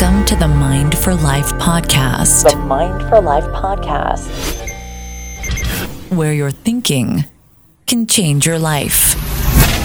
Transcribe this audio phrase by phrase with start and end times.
[0.00, 4.30] Welcome to the Mind for Life podcast, The Mind for Life podcast.
[6.10, 7.26] where your thinking
[7.86, 9.14] can change your life.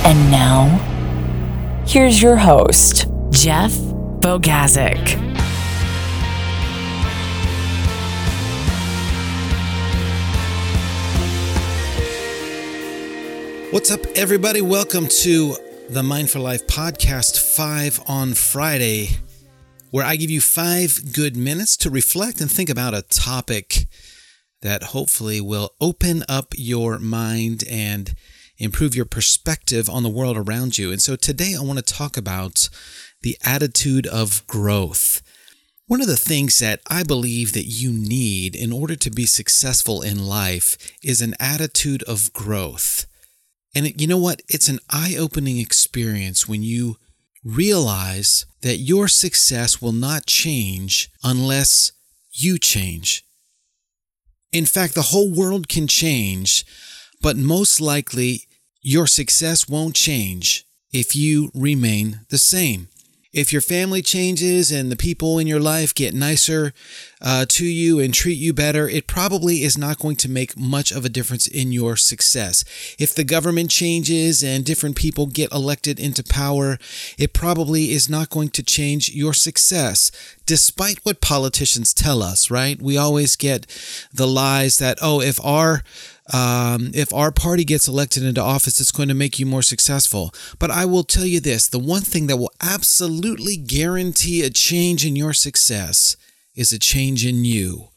[0.06, 0.68] And now,
[1.86, 5.22] here's your host, Jeff Bogaczyk.
[13.74, 14.62] What's up, everybody?
[14.62, 15.58] Welcome to
[15.90, 19.10] the Mind for Life podcast, five on Friday,
[19.96, 23.88] where I give you five good minutes to reflect and think about a topic
[24.62, 28.14] that hopefully will open up your mind and
[28.58, 30.92] improve your perspective on the world around you.
[30.92, 32.68] And so today I want to talk about
[33.22, 35.22] the attitude of growth.
[35.88, 40.02] One of the things that I believe that you need in order to be successful
[40.02, 43.06] in life is an attitude of growth.
[43.74, 44.42] And you know what?
[44.50, 46.98] It's an eye opening experience when you
[47.46, 51.92] realize that your success will not change unless
[52.32, 53.24] you change.
[54.52, 56.66] In fact, the whole world can change,
[57.22, 58.48] but most likely
[58.82, 62.88] your success won't change if you remain the same.
[63.36, 66.72] If your family changes and the people in your life get nicer
[67.22, 70.90] uh, to you and treat you better, it probably is not going to make much
[70.90, 72.64] of a difference in your success.
[72.98, 76.78] If the government changes and different people get elected into power,
[77.18, 80.12] it probably is not going to change your success,
[80.46, 82.82] despite what politicians tell us, right?
[82.82, 83.68] We always get
[84.14, 85.84] the lies that, oh, if our
[86.34, 90.34] um, if our party gets elected into office, it's going to make you more successful.
[90.58, 95.06] But I will tell you this the one thing that will absolutely guarantee a change
[95.06, 96.18] in your success
[96.56, 97.90] is a change in you.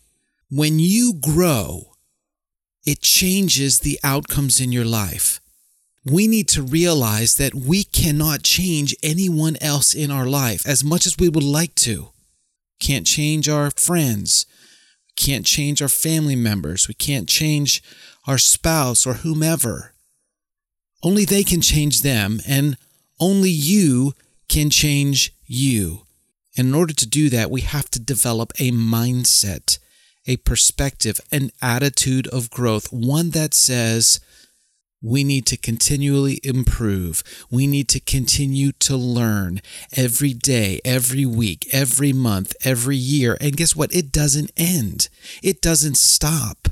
[0.50, 1.92] When you grow,
[2.84, 5.40] it changes the outcomes in your life.
[6.04, 11.06] We need to realize that we cannot change anyone else in our life as much
[11.06, 12.10] as we would like to.
[12.80, 14.46] Can't change our friends.
[15.18, 16.86] Can't change our family members.
[16.86, 17.82] We can't change
[18.26, 19.92] our spouse or whomever.
[21.02, 22.76] Only they can change them, and
[23.20, 24.14] only you
[24.48, 26.02] can change you.
[26.56, 29.78] And in order to do that, we have to develop a mindset,
[30.26, 34.20] a perspective, an attitude of growth, one that says,
[35.02, 37.22] we need to continually improve.
[37.50, 39.60] We need to continue to learn
[39.96, 43.36] every day, every week, every month, every year.
[43.40, 43.94] And guess what?
[43.94, 45.08] It doesn't end,
[45.42, 46.68] it doesn't stop.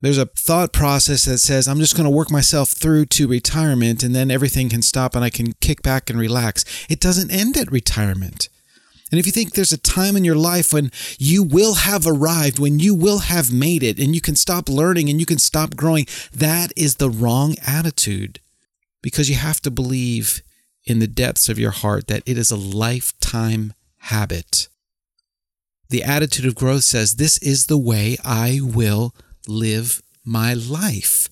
[0.00, 4.04] There's a thought process that says, I'm just going to work myself through to retirement
[4.04, 6.64] and then everything can stop and I can kick back and relax.
[6.88, 8.48] It doesn't end at retirement.
[9.10, 12.58] And if you think there's a time in your life when you will have arrived,
[12.58, 15.76] when you will have made it, and you can stop learning and you can stop
[15.76, 18.40] growing, that is the wrong attitude
[19.02, 20.42] because you have to believe
[20.84, 24.68] in the depths of your heart that it is a lifetime habit.
[25.90, 29.14] The attitude of growth says, This is the way I will
[29.46, 31.28] live my life.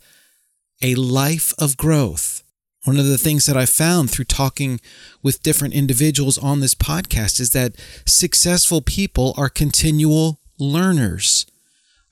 [0.82, 2.42] A life of growth.
[2.86, 4.80] One of the things that I found through talking
[5.20, 7.74] with different individuals on this podcast is that
[8.06, 11.46] successful people are continual learners.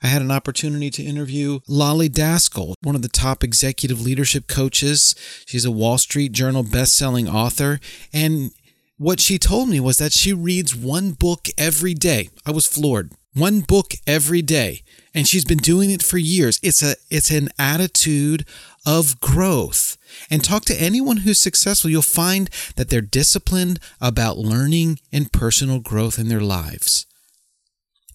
[0.03, 5.15] I had an opportunity to interview Lolly Daskal, one of the top executive leadership coaches.
[5.47, 7.79] She's a Wall Street Journal best-selling author,
[8.11, 8.51] and
[8.97, 12.31] what she told me was that she reads one book every day.
[12.45, 13.13] I was floored.
[13.35, 16.57] One book every day, and she's been doing it for years.
[16.63, 18.45] It's a it's an attitude
[18.85, 19.97] of growth.
[20.29, 25.79] And talk to anyone who's successful, you'll find that they're disciplined about learning and personal
[25.79, 27.05] growth in their lives.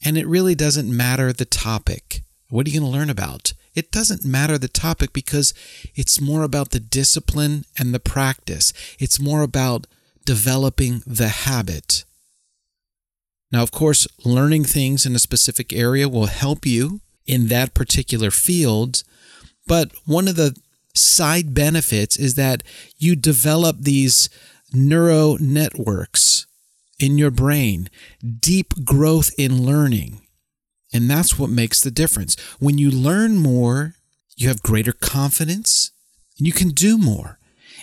[0.03, 2.23] And it really doesn't matter the topic.
[2.49, 3.53] What are you going to learn about?
[3.75, 5.53] It doesn't matter the topic because
[5.95, 8.73] it's more about the discipline and the practice.
[8.99, 9.87] It's more about
[10.25, 12.05] developing the habit.
[13.53, 18.31] Now, of course, learning things in a specific area will help you in that particular
[18.31, 19.03] field.
[19.67, 20.57] But one of the
[20.95, 22.63] side benefits is that
[22.97, 24.29] you develop these
[24.73, 26.47] neural networks
[26.99, 27.89] in your brain,
[28.41, 30.21] deep growth in learning.
[30.93, 32.39] And that's what makes the difference.
[32.59, 33.95] When you learn more,
[34.37, 35.93] you have greater confidence
[36.39, 37.39] and you can do more.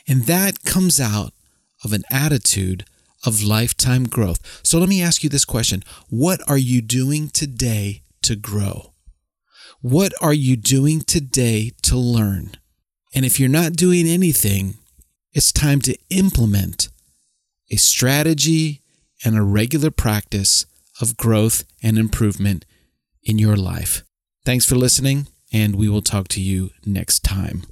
[0.07, 1.33] And that comes out
[1.83, 2.85] of an attitude
[3.25, 4.61] of lifetime growth.
[4.63, 8.93] So let me ask you this question What are you doing today to grow?
[9.81, 12.51] What are you doing today to learn?
[13.13, 14.75] And if you're not doing anything,
[15.33, 16.89] it's time to implement
[17.71, 18.81] a strategy
[19.23, 20.65] and a regular practice
[21.01, 22.65] of growth and improvement
[23.23, 24.03] in your life.
[24.45, 27.63] Thanks for listening, and we will talk to you next time.